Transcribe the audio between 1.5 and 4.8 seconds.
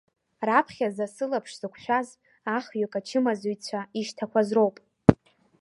зықәшәаз ахҩык ачымазаҩцәа ишьҭақәаз роуп.